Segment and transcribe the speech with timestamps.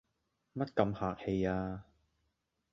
[0.53, 1.83] 乜咁客氣呀？